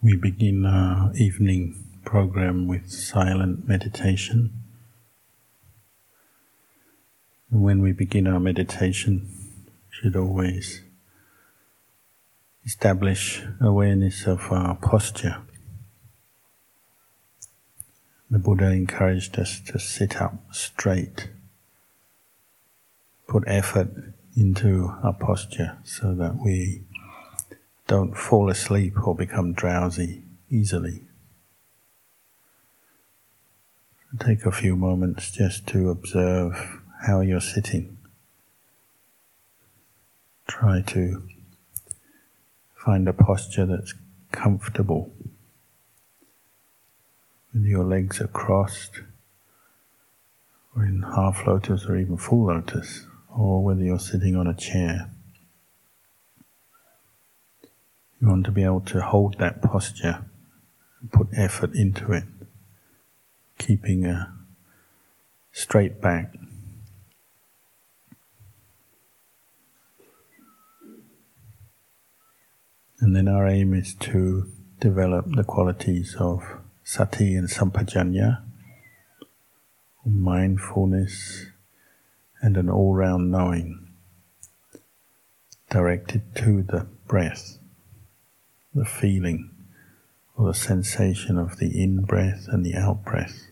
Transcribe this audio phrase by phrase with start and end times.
[0.00, 1.74] We begin our evening
[2.04, 4.52] program with silent meditation.
[7.50, 9.28] And when we begin our meditation,
[9.66, 10.82] we should always
[12.64, 15.38] establish awareness of our posture.
[18.30, 21.28] The Buddha encouraged us to sit up straight,
[23.26, 23.88] put effort
[24.36, 26.84] into our posture so that we
[27.88, 31.00] don't fall asleep or become drowsy easily.
[34.20, 37.96] Take a few moments just to observe how you're sitting.
[40.46, 41.22] Try to
[42.76, 43.94] find a posture that's
[44.32, 45.10] comfortable,
[47.54, 49.00] with your legs are crossed,
[50.76, 55.10] or in half lotus or even full lotus, or whether you're sitting on a chair.
[58.20, 60.24] You want to be able to hold that posture
[61.12, 62.24] put effort into it,
[63.58, 64.34] keeping a
[65.52, 66.34] straight back.
[73.00, 76.42] And then our aim is to develop the qualities of
[76.82, 78.42] sati and sampajanya,
[80.04, 81.46] mindfulness,
[82.42, 83.86] and an all round knowing
[85.70, 87.57] directed to the breath
[88.74, 89.50] the feeling
[90.36, 93.48] or the sensation of the in breath and the out breath.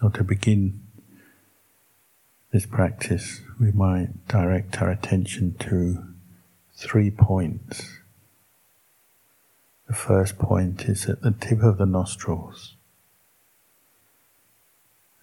[0.00, 0.82] So, to begin
[2.52, 6.04] this practice, we might direct our attention to
[6.74, 7.98] three points.
[9.88, 12.76] The first point is at the tip of the nostrils.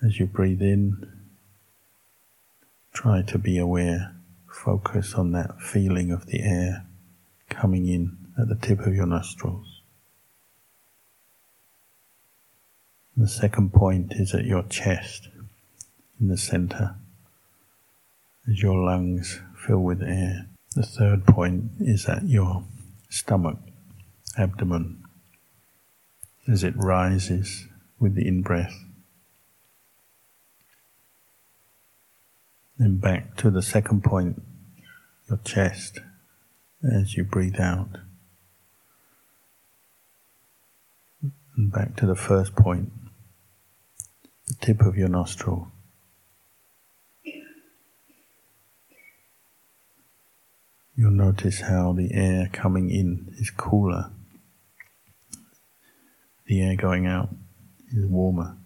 [0.03, 1.07] As you breathe in,
[2.93, 4.14] try to be aware
[4.63, 6.85] focus on that feeling of the air
[7.49, 9.81] coming in at the tip of your nostrils.
[13.17, 15.29] The second point is at your chest,
[16.19, 16.95] in the center,
[18.49, 20.47] as your lungs fill with air.
[20.75, 22.63] The third point is at your
[23.09, 23.57] stomach,
[24.37, 25.03] abdomen,
[26.47, 27.67] as it rises
[27.99, 28.75] with the in breath.
[32.77, 34.41] Then back to the second point,
[35.29, 35.99] your chest,
[36.83, 37.97] as you breathe out.
[41.55, 42.91] And back to the first point,
[44.47, 45.71] the tip of your nostril.
[50.97, 54.11] You'll notice how the air coming in is cooler,
[56.45, 57.29] the air going out
[57.91, 58.57] is warmer.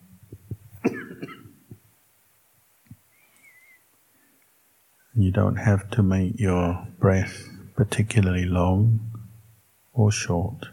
[5.20, 9.02] You don't have to make your breath particularly long
[9.92, 10.68] or short.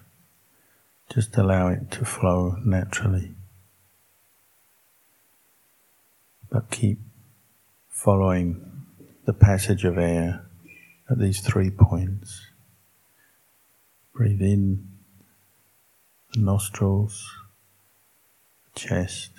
[1.12, 3.35] Just allow it to flow naturally.
[6.49, 7.01] But keep
[7.89, 8.85] following
[9.25, 10.47] the passage of air
[11.11, 12.47] at these three points.
[14.15, 14.87] Breathe in
[16.35, 17.29] the nostrils,
[18.62, 19.33] the chest,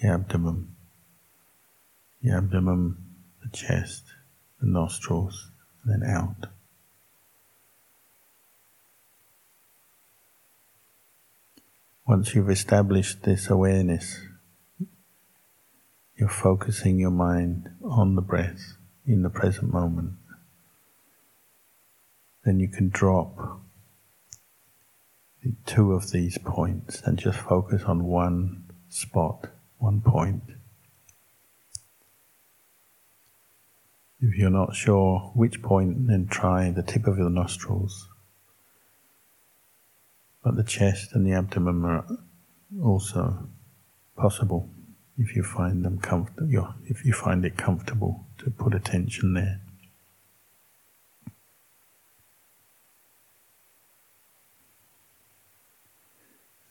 [0.00, 0.74] the abdomen,
[2.22, 3.09] the abdomen
[3.42, 4.04] the chest,
[4.60, 5.50] the nostrils,
[5.84, 6.46] and then out.
[12.06, 14.20] Once you've established this awareness,
[16.16, 20.12] you're focusing your mind on the breath in the present moment.
[22.44, 23.60] Then you can drop
[25.66, 30.42] two of these points and just focus on one spot, one point.
[34.22, 38.08] If you're not sure which point, then try the tip of your nostrils.
[40.44, 42.04] But the chest and the abdomen are
[42.82, 43.48] also
[44.16, 44.68] possible
[45.16, 46.74] if you find them comfortable.
[46.84, 49.60] If you find it comfortable to put attention there.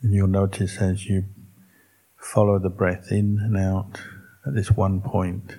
[0.02, 1.26] And you'll notice as you
[2.16, 4.02] follow the breath in and out
[4.46, 5.56] at this one point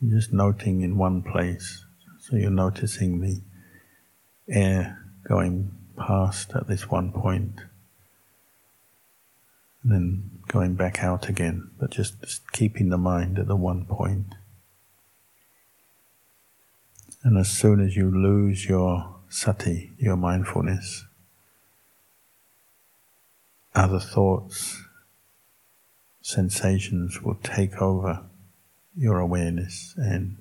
[0.00, 1.84] you're just noting in one place.
[2.20, 3.40] So you're noticing the
[4.48, 7.60] air going past at this one point,
[9.82, 13.84] and then going back out again, but just, just keeping the mind at the one
[13.84, 14.34] point.
[17.24, 21.04] And as soon as you lose your sati, your mindfulness,
[23.74, 24.82] other thoughts,
[26.22, 28.24] sensations will take over
[28.98, 30.36] your awareness and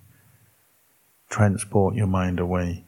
[1.29, 2.83] transport your mind away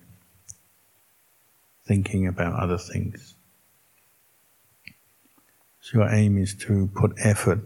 [1.85, 3.35] thinking about other things.
[5.81, 7.61] So your aim is to put effort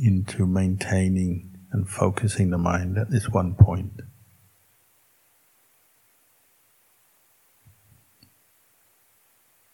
[0.00, 4.00] into maintaining and focusing the mind at this one point.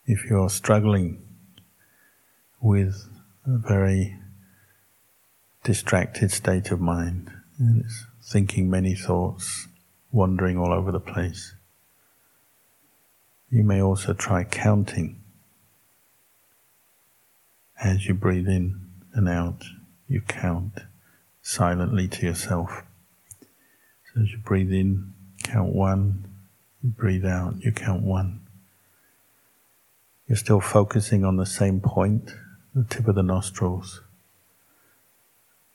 [0.06, 1.22] If you're struggling
[2.60, 3.08] with
[3.46, 4.18] a very
[5.64, 9.68] distracted state of mind, and it's thinking many thoughts,
[10.10, 11.54] wandering all over the place,
[13.50, 15.22] you may also try counting
[17.82, 18.80] as you breathe in
[19.12, 19.64] and out,
[20.08, 20.78] you count
[21.42, 22.82] silently to yourself.
[23.40, 25.12] So as you breathe in,
[25.42, 26.26] count one,
[26.82, 28.40] you breathe out, you count one.
[30.28, 32.32] You're still focusing on the same point,
[32.74, 34.00] the tip of the nostrils,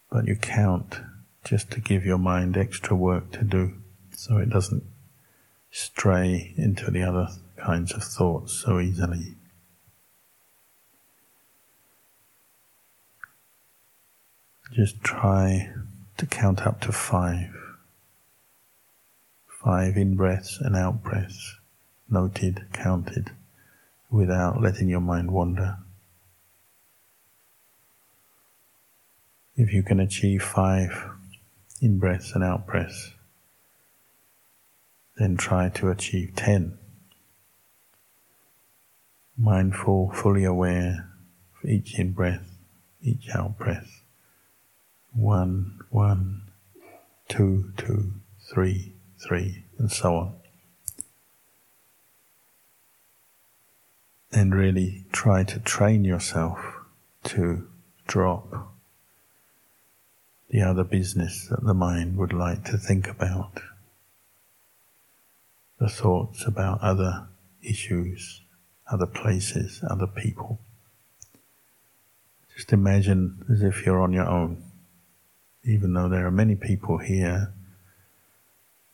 [0.09, 1.01] but you count
[1.47, 3.73] just to give your mind extra work to do
[4.11, 4.83] so it doesn't
[5.71, 9.35] stray into the other kinds of thoughts so easily.
[14.73, 15.71] Just try
[16.17, 17.53] to count up to five.
[19.63, 21.55] Five in breaths and out breaths,
[22.09, 23.31] noted, counted,
[24.09, 25.77] without letting your mind wander.
[29.55, 31.16] If you can achieve five
[31.81, 33.11] in breaths and out breaths,
[35.17, 36.77] then try to achieve ten.
[39.37, 41.09] Mindful, fully aware
[41.63, 42.57] of each in breath,
[43.01, 43.97] each out breath
[45.17, 46.43] one, one,
[47.27, 50.33] two, two, three, three, and so on.
[54.31, 56.59] And really try to train yourself
[57.25, 57.67] to
[58.07, 58.75] drop
[60.49, 63.59] the other business that the mind would like to think about,
[65.79, 67.27] the thoughts about other
[67.61, 68.41] issues,
[68.91, 70.59] other places, other people.
[72.55, 74.63] Just imagine as if you're on your own
[75.67, 77.53] even though there are many people here,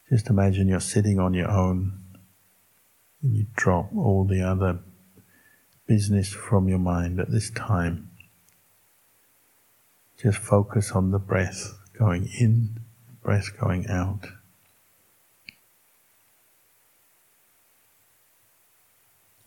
[0.10, 1.94] just imagine you're sitting on your own
[3.22, 4.80] and you drop all the other
[5.88, 8.10] business from your mind at this time.
[10.24, 12.80] Just focus on the breath going in,
[13.22, 14.25] breath going out.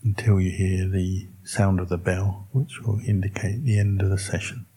[0.03, 4.19] Until you hear the sound of the bell, which will indicate the end of the
[4.19, 4.67] session.